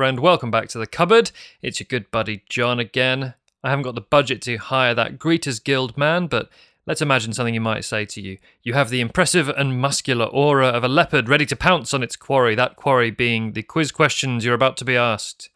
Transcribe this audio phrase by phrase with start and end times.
[0.00, 0.18] Friend.
[0.18, 1.30] Welcome back to the cupboard.
[1.60, 3.34] It's your good buddy John again.
[3.62, 6.48] I haven't got the budget to hire that Greeters Guild man, but
[6.86, 8.38] let's imagine something he might say to you.
[8.62, 12.16] You have the impressive and muscular aura of a leopard ready to pounce on its
[12.16, 15.50] quarry, that quarry being the quiz questions you're about to be asked.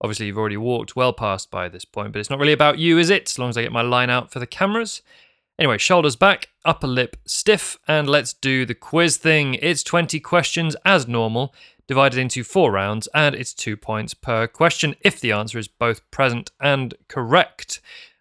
[0.00, 2.98] Obviously, you've already walked well past by this point, but it's not really about you,
[2.98, 3.28] is it?
[3.28, 5.02] As long as I get my line out for the cameras.
[5.58, 9.54] Anyway, shoulders back, upper lip stiff, and let's do the quiz thing.
[9.54, 11.52] It's 20 questions as normal
[11.88, 16.08] divided into four rounds, and it's two points per question if the answer is both
[16.10, 17.80] present and correct.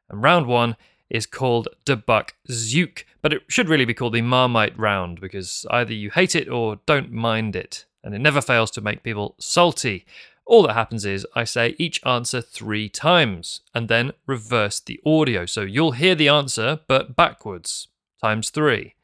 [0.10, 0.78] And round one
[1.10, 5.94] is called Debuk Zook, but it should really be called the Marmite round because either
[5.94, 10.06] you hate it or don't mind it, and it never fails to make people salty.
[10.46, 15.46] All that happens is I say each answer three times and then reverse the audio.
[15.46, 17.90] So you'll hear the answer, but backwards,
[18.24, 18.96] times three.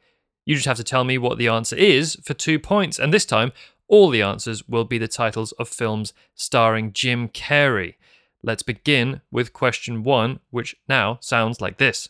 [0.46, 2.98] You just have to tell me what the answer is for two points.
[2.98, 3.52] And this time,
[3.88, 7.96] all the answers will be the titles of films starring Jim Carrey.
[8.42, 12.10] Let's begin with question one, which now sounds like this.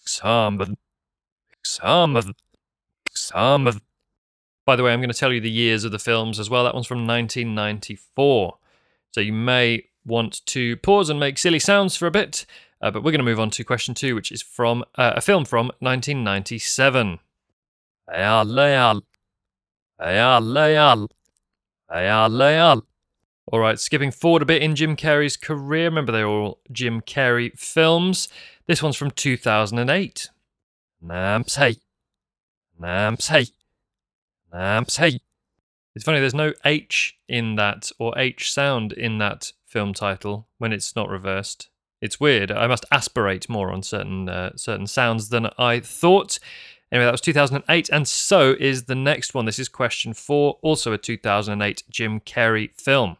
[0.00, 0.76] Examen.
[1.60, 2.34] Examen.
[3.10, 3.80] Examen.
[4.64, 6.64] By the way, I'm going to tell you the years of the films as well.
[6.64, 8.58] That one's from 1994.
[9.12, 12.46] So you may want to pause and make silly sounds for a bit,
[12.80, 15.20] uh, but we're going to move on to question two, which is from uh, a
[15.20, 17.18] film from 1997.
[23.50, 25.84] All right, skipping forward a bit in Jim Carrey's career.
[25.84, 28.28] Remember, they're all Jim Carrey films.
[28.66, 30.28] This one's from 2008.
[31.02, 31.78] Namsay.
[32.80, 33.52] Namsay.
[34.52, 35.20] Namsay.
[35.94, 40.72] It's funny, there's no H in that or H sound in that film title when
[40.72, 41.70] it's not reversed.
[42.02, 42.50] It's weird.
[42.50, 46.38] I must aspirate more on certain uh, certain sounds than I thought.
[46.92, 49.44] Anyway, that was 2008, and so is the next one.
[49.44, 53.16] This is question four, also a 2008 Jim Carrey film.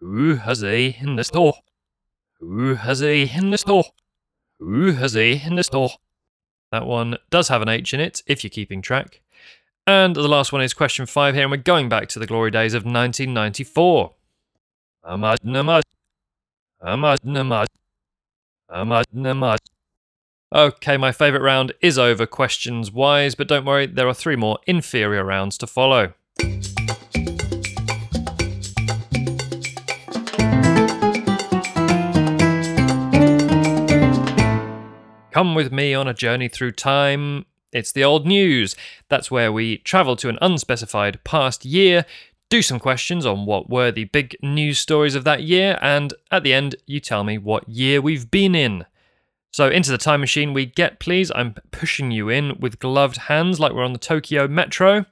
[0.00, 1.54] Who has a in the store?
[2.40, 3.84] Who has a in the store?
[4.58, 5.90] Who has a in the store?
[6.72, 9.20] That one does have an H in it, if you're keeping track.
[9.86, 12.50] And the last one is question five here, and we're going back to the glory
[12.50, 14.14] days of 1994.
[15.04, 15.82] Ahmad Namad.
[16.82, 17.18] Ahmad
[19.14, 19.58] Namad.
[20.54, 24.58] Okay, my favourite round is over questions wise, but don't worry, there are three more
[24.66, 26.14] inferior rounds to follow.
[35.30, 37.44] Come with me on a journey through time.
[37.70, 38.74] It's the old news.
[39.10, 42.06] That's where we travel to an unspecified past year,
[42.48, 46.42] do some questions on what were the big news stories of that year, and at
[46.42, 48.86] the end, you tell me what year we've been in.
[49.50, 51.32] So, into the time machine we get, please.
[51.34, 55.06] I'm pushing you in with gloved hands like we're on the Tokyo Metro.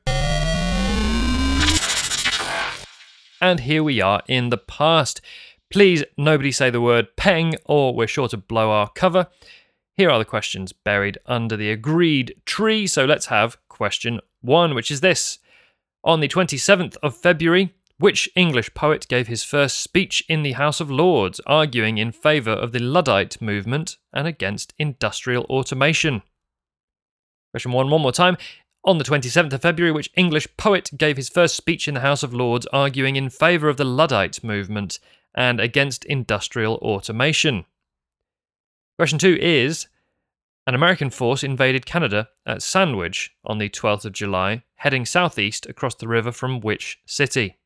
[3.41, 5.21] And here we are in the past.
[5.73, 9.27] Please, nobody say the word peng, or we're sure to blow our cover.
[9.97, 12.87] Here are the questions buried under the agreed tree.
[12.87, 15.39] So, let's have question one, which is this.
[16.05, 20.81] On the 27th of February, which English poet gave his first speech in the House
[20.81, 26.23] of Lords, arguing in favour of the Luddite movement and against industrial automation?
[27.53, 28.37] Question one, one more time.
[28.85, 32.23] On the 27th of February, which English poet gave his first speech in the House
[32.23, 35.01] of Lords, arguing in favour of the Luddite movement
[35.35, 37.65] and against industrial automation?
[38.99, 39.89] Question two is
[40.67, 45.95] an American force invaded Canada at Sandwich on the 12th of July, heading southeast across
[45.95, 47.57] the river from which city?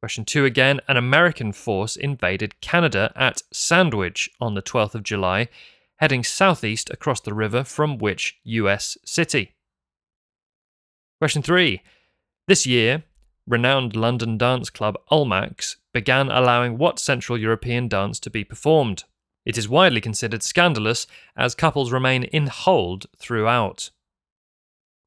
[0.00, 0.80] Question two again.
[0.86, 5.48] An American force invaded Canada at Sandwich on the 12th of July,
[5.96, 9.54] heading southeast across the river from which US city?
[11.20, 11.82] Question three.
[12.46, 13.02] This year,
[13.44, 19.02] renowned London dance club Almack's began allowing what Central European dance to be performed?
[19.44, 23.90] It is widely considered scandalous as couples remain in hold throughout.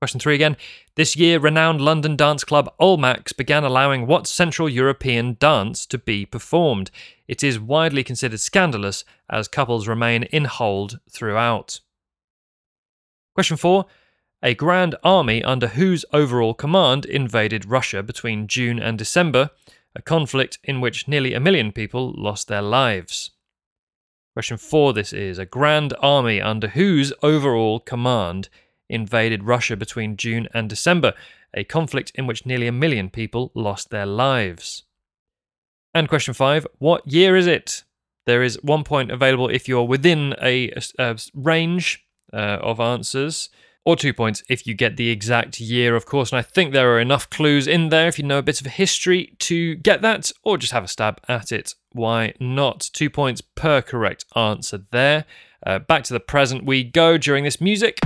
[0.01, 0.57] Question three again.
[0.95, 6.25] This year, renowned London dance club Almack's began allowing what Central European dance to be
[6.25, 6.89] performed.
[7.27, 11.81] It is widely considered scandalous as couples remain in hold throughout.
[13.35, 13.85] Question four.
[14.41, 19.51] A grand army under whose overall command invaded Russia between June and December,
[19.95, 23.29] a conflict in which nearly a million people lost their lives.
[24.33, 24.93] Question four.
[24.93, 28.49] This is a grand army under whose overall command
[28.91, 31.13] invaded Russia between June and December,
[31.53, 34.83] a conflict in which nearly a million people lost their lives.
[35.93, 37.83] And question five What year is it?
[38.25, 43.49] There is one point available if you're within a, a range uh, of answers.
[43.83, 46.31] or two points if you get the exact year, of course.
[46.31, 48.67] And I think there are enough clues in there if you know a bit of
[48.67, 51.73] history to get that, or just have a stab at it.
[51.91, 52.89] Why not?
[52.93, 55.25] Two points per correct answer there.
[55.65, 57.99] Uh, back to the present we go during this music.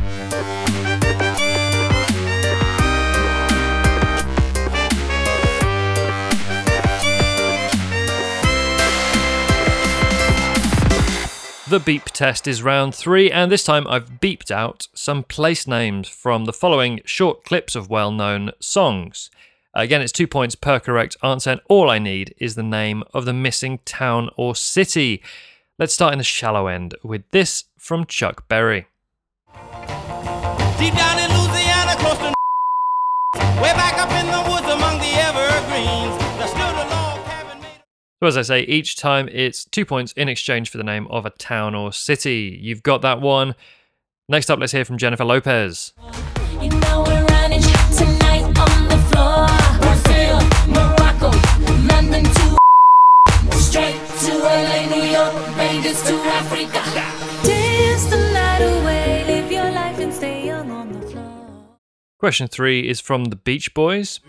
[11.68, 16.08] The beep test is round three, and this time I've beeped out some place names
[16.08, 19.32] from the following short clips of well known songs.
[19.74, 23.26] Again, it's two points per correct answer, and all I need is the name of
[23.26, 25.24] the missing town or city.
[25.80, 28.86] Let's start in the shallow end with this from Chuck Berry.
[30.78, 32.34] Deep down in Louisiana, close to
[33.60, 34.85] way back up in the woods
[38.22, 41.26] So, as I say, each time it's two points in exchange for the name of
[41.26, 42.58] a town or city.
[42.62, 43.56] You've got that one.
[44.30, 45.94] Next up, let's hear from Jennifer Lopez.
[46.62, 49.48] You know we're running tonight on the floor.
[49.82, 50.40] Brazil,
[50.70, 51.32] Morocco,
[53.52, 56.82] to straight to LA, New York, Vegas to Africa.
[57.46, 61.78] Dance the night away, live your life and stay young on the floor.
[62.18, 64.22] Question three is from the Beach Boys.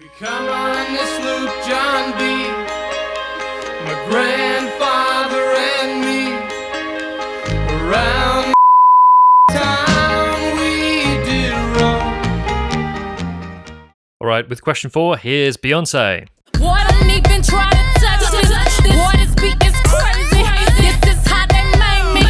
[14.36, 16.28] Right, with question four, here's Beyonce.
[16.52, 18.50] Boy, don't even try to touch this.
[18.80, 20.42] Boy, this beat is crazy.
[20.84, 22.24] This is how they made me.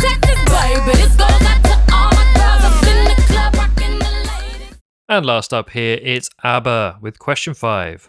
[0.00, 0.92] Texas, baby.
[0.96, 4.78] This goes out to all my girls up in the club, rocking the ladies.
[5.08, 8.08] And last up here, it's ABBA with question five.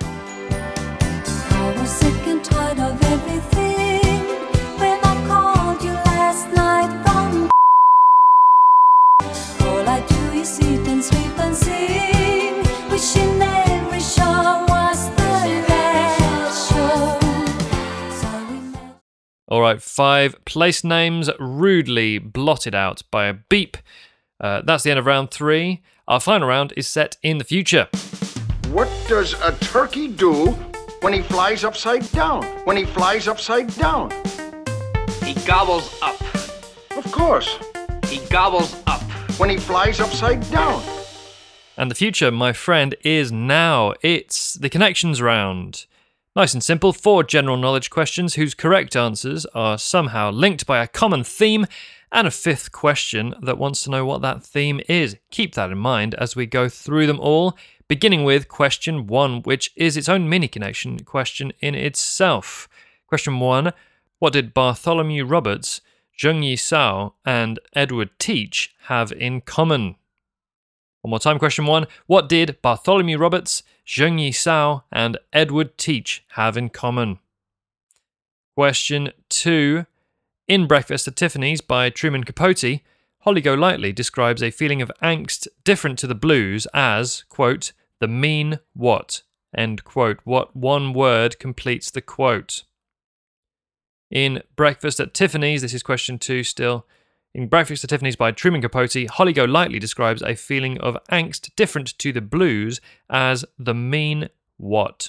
[0.00, 4.24] I was sick and tired of everything
[4.78, 7.50] when I called you last night from.
[9.66, 12.31] All I do is sit and sweep and sing,
[19.48, 23.76] All right, five place names rudely blotted out by a beep.
[24.40, 25.82] Uh, that's the end of round three.
[26.08, 27.88] Our final round is set in the future.
[28.70, 30.46] What does a turkey do
[31.02, 32.44] when he flies upside down?
[32.64, 34.10] When he flies upside down?
[35.22, 36.18] He gobbles up.
[36.96, 37.58] Of course,
[38.06, 39.02] He gobbles up.
[39.38, 40.82] when he flies upside down.
[41.82, 43.94] And the future, my friend, is now.
[44.02, 45.86] It's the connections round.
[46.36, 50.86] Nice and simple, four general knowledge questions whose correct answers are somehow linked by a
[50.86, 51.66] common theme,
[52.12, 55.16] and a fifth question that wants to know what that theme is.
[55.32, 57.58] Keep that in mind as we go through them all,
[57.88, 62.68] beginning with question one, which is its own mini connection question in itself.
[63.08, 63.72] Question one
[64.20, 65.80] What did Bartholomew Roberts,
[66.16, 69.96] Zheng Yi Sao, and Edward Teach have in common?
[71.02, 71.88] One more time, question one.
[72.06, 77.18] What did Bartholomew Roberts, Zheng Yi Sao, and Edward Teach have in common?
[78.54, 79.86] Question two.
[80.46, 82.80] In Breakfast at Tiffany's by Truman Capote,
[83.20, 88.60] Holly Golightly describes a feeling of angst different to the blues as, quote, the mean
[88.72, 89.22] what,
[89.56, 90.20] end quote.
[90.22, 92.62] What one word completes the quote?
[94.08, 96.86] In Breakfast at Tiffany's, this is question two still.
[97.34, 101.96] In Breakfast at Tiffany's by Truman Capote, Holly Golightly describes a feeling of angst different
[101.98, 105.08] to the blues as the mean what.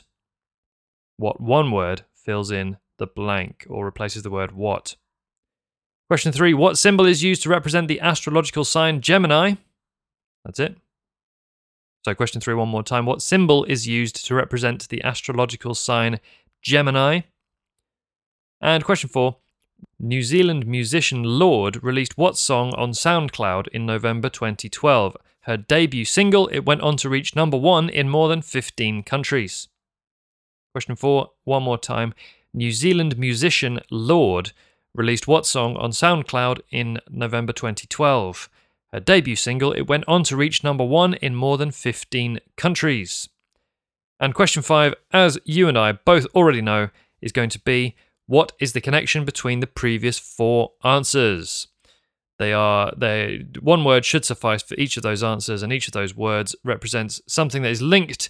[1.17, 4.95] What one word fills in the blank or replaces the word what.
[6.07, 9.55] Question three What symbol is used to represent the astrological sign Gemini?
[10.45, 10.77] That's it.
[12.05, 13.05] So, question three, one more time.
[13.05, 16.21] What symbol is used to represent the astrological sign
[16.61, 17.21] Gemini?
[18.61, 19.37] And question four
[20.05, 25.15] New Zealand musician Lorde released what song on SoundCloud in November 2012?
[25.43, 29.69] Her debut single, it went on to reach number one in more than 15 countries.
[30.73, 32.13] Question four, one more time.
[32.53, 34.51] New Zealand musician Lorde
[34.93, 38.49] released what song on SoundCloud in November 2012?
[38.91, 43.29] Her debut single, it went on to reach number one in more than 15 countries.
[44.19, 46.89] And question five, as you and I both already know,
[47.21, 47.95] is going to be
[48.27, 51.67] what is the connection between the previous four answers?
[52.39, 55.93] They are they one word should suffice for each of those answers, and each of
[55.93, 58.29] those words represents something that is linked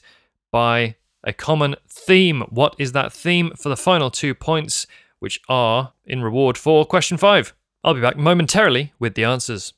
[0.51, 2.41] by a common theme.
[2.49, 4.85] What is that theme for the final two points,
[5.19, 7.53] which are in reward for question five?
[7.83, 9.73] I'll be back momentarily with the answers.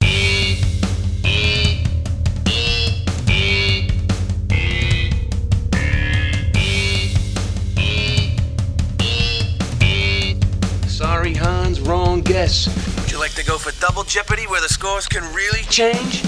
[12.16, 12.98] Sorry, wrong guess.
[13.02, 16.24] Would you like to go for double jeopardy where the scores can really change?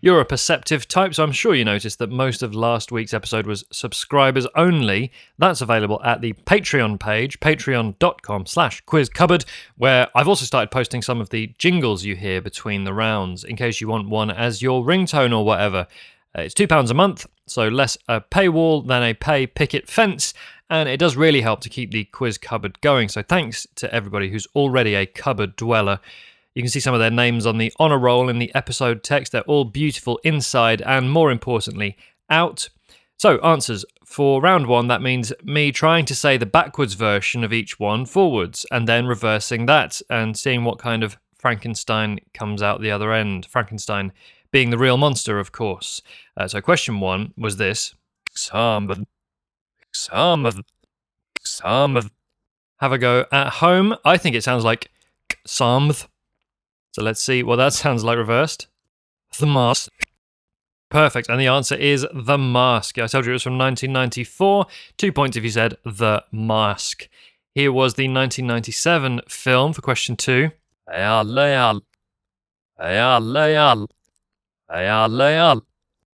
[0.00, 3.44] You're a perceptive type, so I'm sure you noticed that most of last week's episode
[3.44, 5.10] was subscribers only.
[5.36, 9.44] That's available at the Patreon page, patreon.com slash quizcupboard,
[9.76, 13.56] where I've also started posting some of the jingles you hear between the rounds, in
[13.56, 15.88] case you want one as your ringtone or whatever.
[16.36, 20.32] Uh, it's £2 a month, so less a paywall than a pay picket fence,
[20.70, 23.08] and it does really help to keep the quiz cupboard going.
[23.08, 26.00] So thanks to everybody who's already a cupboard dweller.
[26.54, 29.32] You can see some of their names on the honour roll in the episode text.
[29.32, 31.96] They're all beautiful inside and, more importantly,
[32.28, 32.68] out.
[33.16, 33.84] So, answers.
[34.04, 38.06] For round one, that means me trying to say the backwards version of each one
[38.06, 43.12] forwards and then reversing that and seeing what kind of Frankenstein comes out the other
[43.12, 43.46] end.
[43.46, 44.12] Frankenstein
[44.50, 46.00] being the real monster, of course.
[46.36, 47.94] Uh, so, question one was this
[49.98, 50.64] Some, some,
[51.42, 52.10] some.
[52.78, 53.96] Have a go at home.
[54.04, 54.90] I think it sounds like
[55.44, 56.06] somth.
[56.92, 58.68] So let's see what that sounds like reversed.
[59.38, 59.90] The Mask.
[60.88, 61.28] Perfect.
[61.28, 62.98] And the answer is The Mask.
[62.98, 64.66] I told you it was from 1994.
[64.96, 67.08] Two points if you said The Mask.
[67.54, 70.52] Here was the 1997 film for question two.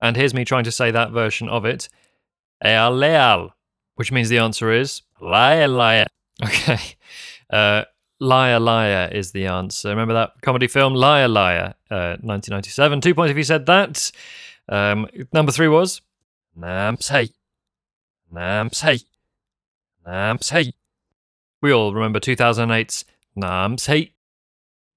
[0.01, 1.89] And here's me trying to say that version of it.
[3.97, 6.07] Which means the answer is liar, liar.
[6.43, 6.97] Okay.
[7.49, 7.85] Uh,
[8.21, 9.91] Liar Liar is the answer.
[9.91, 13.01] Remember that comedy film Liar Liar, uh, 1997.
[13.01, 14.11] Two points if you said that.
[14.69, 16.01] Um, number three was
[16.59, 17.33] Namsay.
[18.33, 19.05] Namsay.
[20.07, 20.73] Namsay.
[21.61, 23.05] We all remember 2008's
[23.37, 24.13] Namsay.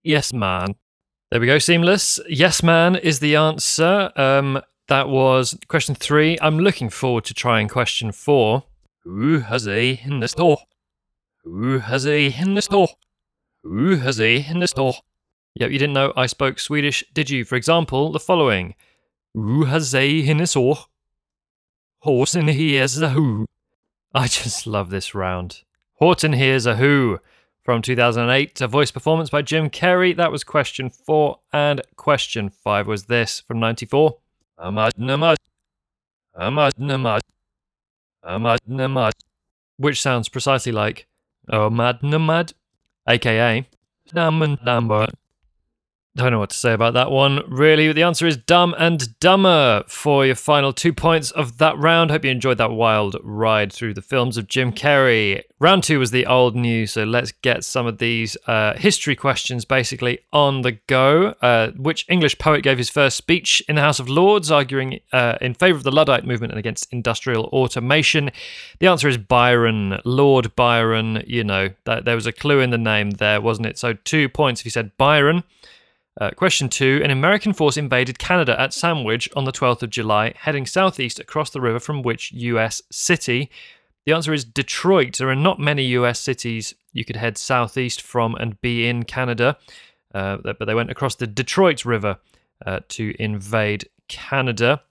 [0.03, 0.75] Yes, man.
[1.31, 2.19] There we go, seamless.
[2.29, 4.11] Yes, man is the answer.
[4.15, 6.37] Um, that was question three.
[6.41, 8.63] I'm looking forward to trying question four.
[9.07, 10.57] Who has a in the store?
[11.45, 12.89] Who has a in the store?
[13.63, 14.95] Who has a in the store?
[15.55, 17.45] Yep, you didn't know I spoke Swedish, did you?
[17.45, 18.75] For example, the following
[19.33, 20.79] Who has a in the store?
[21.99, 23.45] Horse in here's a who.
[24.13, 25.63] I just love this round.
[25.93, 27.19] Horton hears a who.
[27.63, 30.15] From 2008, a voice performance by Jim Carrey.
[30.17, 31.39] That was question four.
[31.53, 34.17] And question five was this from 94.
[34.59, 35.37] Amad namad.
[36.37, 37.21] Amad namad.
[38.23, 39.13] Uh, Amad namad.
[39.77, 41.07] Which sounds precisely like
[41.49, 42.53] uh, Amad namad
[43.07, 43.67] aka
[44.13, 45.07] Dumb and Dumber.
[46.17, 47.43] Don't know what to say about that one.
[47.47, 52.09] Really, the answer is Dumb and Dumber for your final two points of that round.
[52.09, 55.43] Hope you enjoyed that wild ride through the films of Jim Carrey.
[55.59, 59.63] Round two was the old news, so let's get some of these uh, history questions
[59.63, 61.35] basically on the go.
[61.39, 65.37] Uh, which English poet gave his first speech in the House of Lords, arguing uh,
[65.39, 68.31] in favour of the Luddite movement and against industrial automation?
[68.79, 71.23] The answer is Byron, Lord Byron.
[71.27, 73.77] You know, that, there was a clue in the name there, wasn't it?
[73.77, 75.43] So two points if you said Byron.
[76.19, 80.33] Uh, question two An American force invaded Canada at Sandwich on the 12th of July,
[80.35, 83.51] heading southeast across the river from which US city?
[84.05, 85.17] The answer is Detroit.
[85.17, 89.57] There are not many US cities you could head southeast from and be in Canada,
[90.15, 92.17] uh, but they went across the Detroit River
[92.65, 94.81] uh, to invade Canada,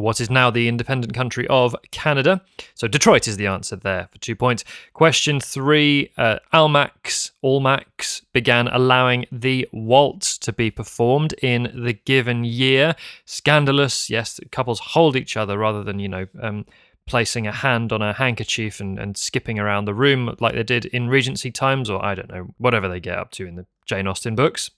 [0.00, 2.42] what is now the independent country of Canada.
[2.74, 4.64] So Detroit is the answer there for two points.
[4.92, 12.44] Question three uh, Almack's, Almack's began allowing the waltz to be performed in the given
[12.44, 12.94] year.
[13.24, 16.66] Scandalous, yes, couples hold each other rather than, you know, um,
[17.06, 20.86] placing a hand on a handkerchief and, and skipping around the room like they did
[20.86, 24.06] in Regency times, or I don't know, whatever they get up to in the Jane
[24.06, 24.70] Austen books.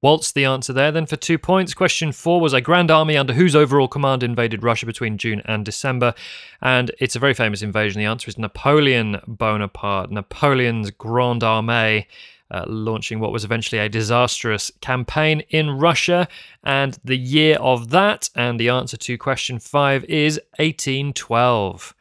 [0.00, 1.74] Waltz, the answer there then for two points.
[1.74, 5.64] Question four was a grand army under whose overall command invaded Russia between June and
[5.64, 6.14] December?
[6.62, 7.98] And it's a very famous invasion.
[7.98, 12.06] The answer is Napoleon Bonaparte, Napoleon's Grande Armée.
[12.50, 16.26] Uh, launching what was eventually a disastrous campaign in Russia,
[16.64, 21.94] and the year of that, and the answer to question five is 1812.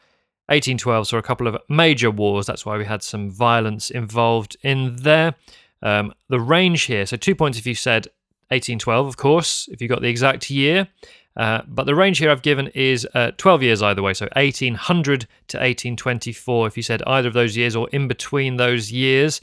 [0.48, 2.46] 1812 saw a couple of major wars.
[2.46, 5.36] That's why we had some violence involved in there.
[5.82, 8.08] Um, the range here, so two points if you said
[8.50, 10.88] 1812, of course, if you got the exact year.
[11.36, 15.22] Uh, but the range here I've given is uh, 12 years either way, so 1800
[15.50, 16.68] to 1824.
[16.68, 19.40] If you said either of those years or in between those years,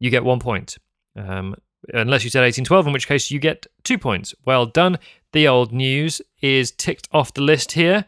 [0.00, 0.76] you get one point.
[1.14, 1.54] Um,
[1.94, 4.34] unless you said 1812, in which case you get two points.
[4.44, 4.98] Well done.
[5.32, 8.06] The old news is ticked off the list here.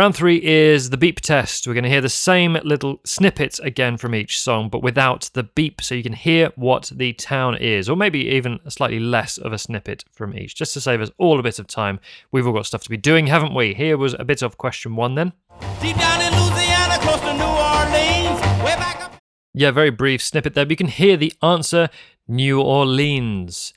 [0.00, 1.66] Round three is the beep test.
[1.66, 5.42] We're going to hear the same little snippets again from each song, but without the
[5.42, 9.52] beep, so you can hear what the town is, or maybe even slightly less of
[9.52, 12.00] a snippet from each, just to save us all a bit of time.
[12.32, 13.74] We've all got stuff to be doing, haven't we?
[13.74, 15.34] Here was a bit of question one then.
[15.82, 19.12] Deep down in Louisiana, close to New Orleans, way back up.
[19.52, 21.90] Yeah, very brief snippet there, but you can hear the answer
[22.26, 23.74] New Orleans.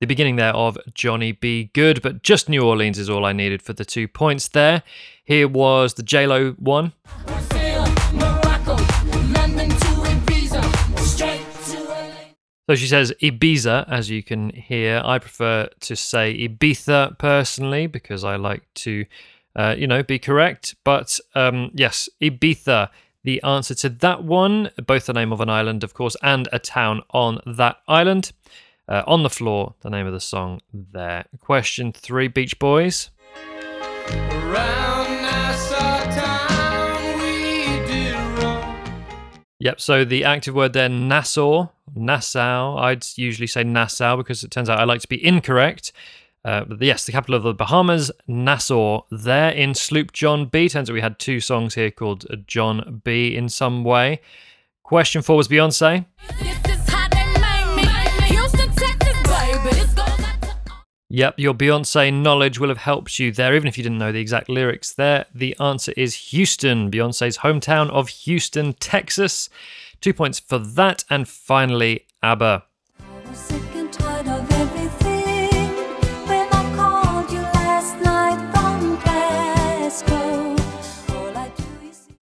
[0.00, 1.70] The beginning there of Johnny B.
[1.74, 4.84] Goode, but just New Orleans is all I needed for the two points there.
[5.24, 6.92] Here was the JLo one.
[12.68, 15.02] So she says Ibiza, as you can hear.
[15.04, 19.04] I prefer to say Ibiza personally because I like to,
[19.56, 20.76] uh, you know, be correct.
[20.84, 22.90] But um, yes, Ibiza,
[23.24, 26.60] the answer to that one, both the name of an island, of course, and a
[26.60, 28.30] town on that island.
[28.88, 31.26] Uh, on the floor, the name of the song there.
[31.40, 33.10] Question three, Beach Boys.
[34.10, 35.28] Around
[36.14, 39.04] town we did roam.
[39.60, 42.78] Yep, so the active word there, Nassau, Nassau.
[42.78, 45.92] I'd usually say Nassau because it turns out I like to be incorrect.
[46.42, 50.66] Uh, but yes, the capital of the Bahamas, Nassau, there in Sloop John B.
[50.68, 54.22] Turns out we had two songs here called John B in some way.
[54.82, 56.06] Question four was Beyonce.
[61.18, 64.20] Yep, your Beyonce knowledge will have helped you there, even if you didn't know the
[64.20, 65.26] exact lyrics there.
[65.34, 69.50] The answer is Houston, Beyonce's hometown of Houston, Texas.
[70.00, 71.02] Two points for that.
[71.10, 72.62] And finally, ABBA.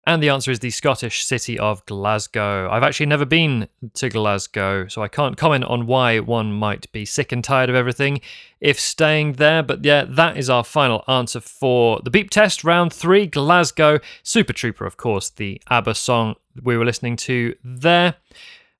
[0.07, 2.69] And the answer is the Scottish city of Glasgow.
[2.69, 7.05] I've actually never been to Glasgow, so I can't comment on why one might be
[7.05, 8.21] sick and tired of everything
[8.61, 9.63] if staying there.
[9.63, 13.99] But yeah, that is our final answer for the beep test, round three, Glasgow.
[14.21, 18.15] Super Trooper, of course, the ABBA song we were listening to there.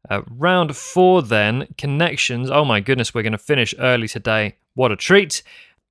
[0.07, 2.51] Uh, round four, then, connections.
[2.51, 4.57] Oh my goodness, we're going to finish early today.
[4.75, 5.41] What a treat.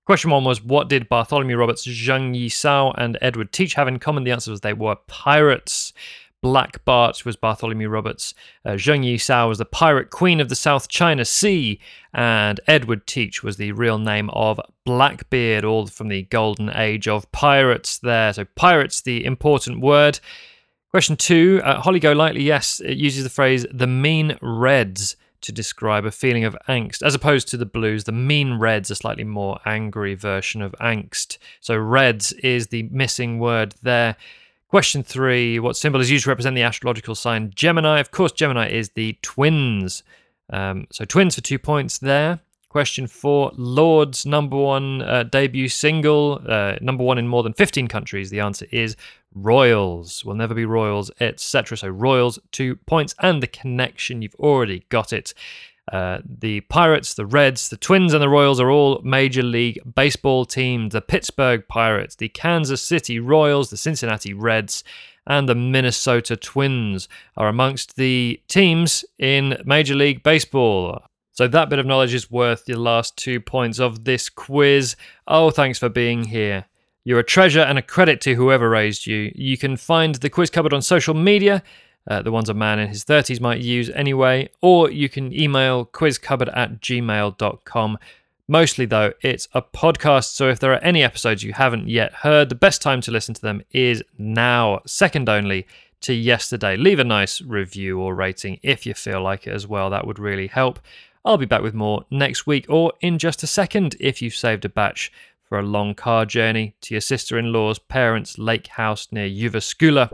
[0.05, 4.25] Question one was What did Bartholomew Roberts, Zheng Yisao, and Edward Teach have in common?
[4.25, 5.95] The answer was they were pirates.
[6.43, 8.35] Black Bart was Bartholomew Roberts.
[8.67, 11.81] Uh, Zheng Yisao was the pirate queen of the South China Sea.
[12.13, 17.31] And Edward Teach was the real name of Blackbeard, all from the golden age of
[17.33, 18.35] pirates there.
[18.35, 20.21] So, pirates, the important word.
[20.91, 26.05] Question two, uh, Holly Golightly, yes, it uses the phrase the mean reds to describe
[26.05, 28.05] a feeling of angst, as opposed to the blues.
[28.05, 31.39] The mean reds, a slightly more angry version of angst.
[31.61, 34.17] So reds is the missing word there.
[34.69, 38.01] Question three, what symbol is used to represent the astrological sign Gemini?
[38.01, 40.03] Of course, Gemini is the twins.
[40.51, 42.41] Um, so twins for two points there.
[42.69, 47.87] Question four, Lorde's number one uh, debut single, uh, number one in more than 15
[47.87, 48.31] countries.
[48.31, 48.97] The answer is
[49.35, 50.25] Royals.
[50.25, 51.77] Will never be Royals, etc.
[51.77, 55.35] So Royals, two points, and the connection, you've already got it.
[55.93, 60.47] Uh, the Pirates, the Reds, the Twins, and the Royals are all Major League Baseball
[60.47, 60.93] teams.
[60.93, 64.83] The Pittsburgh Pirates, the Kansas City Royals, the Cincinnati Reds,
[65.27, 71.03] and the Minnesota Twins are amongst the teams in Major League Baseball.
[71.33, 74.95] So that bit of knowledge is worth your last two points of this quiz.
[75.27, 76.67] Oh, thanks for being here.
[77.05, 79.31] You're a treasure and a credit to whoever raised you.
[79.35, 81.63] You can find the quiz cupboard on social media,
[82.09, 85.85] uh, the ones a man in his 30s might use anyway, or you can email
[85.85, 87.99] quizcupboard at gmail.com.
[88.49, 92.49] Mostly, though, it's a podcast, so if there are any episodes you haven't yet heard,
[92.49, 95.67] the best time to listen to them is now, second only
[96.03, 96.77] to yesterday.
[96.77, 100.19] Leave a nice review or rating if you feel like it as well, that would
[100.19, 100.79] really help.
[101.25, 104.67] I'll be back with more next week or in just a second if you've saved
[104.67, 105.11] a batch
[105.55, 110.09] for a long car journey to your sister in law's parents' lake house near Jyväskylä.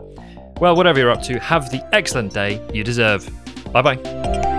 [0.59, 3.27] Well, whatever you're up to, have the excellent day you deserve.
[3.73, 4.50] Bye bye.